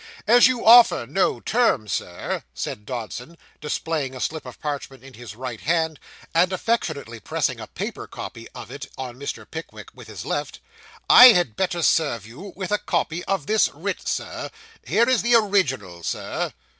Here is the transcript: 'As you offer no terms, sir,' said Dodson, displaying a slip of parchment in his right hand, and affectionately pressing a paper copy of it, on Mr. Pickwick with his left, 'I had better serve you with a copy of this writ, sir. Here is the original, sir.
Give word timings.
'As 0.25 0.47
you 0.47 0.65
offer 0.65 1.05
no 1.07 1.39
terms, 1.39 1.93
sir,' 1.93 2.43
said 2.55 2.87
Dodson, 2.87 3.37
displaying 3.59 4.15
a 4.15 4.19
slip 4.19 4.47
of 4.47 4.59
parchment 4.59 5.03
in 5.03 5.13
his 5.13 5.35
right 5.35 5.61
hand, 5.61 5.99
and 6.33 6.51
affectionately 6.51 7.19
pressing 7.19 7.59
a 7.59 7.67
paper 7.67 8.07
copy 8.07 8.47
of 8.55 8.71
it, 8.71 8.87
on 8.97 9.17
Mr. 9.19 9.45
Pickwick 9.45 9.89
with 9.93 10.07
his 10.07 10.25
left, 10.25 10.59
'I 11.07 11.27
had 11.33 11.55
better 11.55 11.83
serve 11.83 12.25
you 12.25 12.51
with 12.55 12.71
a 12.71 12.79
copy 12.79 13.23
of 13.25 13.45
this 13.45 13.69
writ, 13.75 14.07
sir. 14.07 14.49
Here 14.83 15.07
is 15.07 15.21
the 15.21 15.35
original, 15.35 16.01
sir. 16.01 16.51